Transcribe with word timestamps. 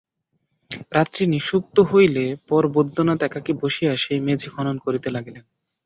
রাত্রি 0.91 1.23
নিষুপ্ত 1.27 1.75
হইলে 1.91 2.25
পর 2.49 2.63
বৈদ্যনাথ 2.67 3.19
একাকী 3.23 3.53
বসিয়া 3.61 3.91
সেই 3.97 4.19
মেঝে 4.19 4.49
খনন 4.49 4.77
করিতে 4.85 5.07
লাগিলেন। 5.11 5.43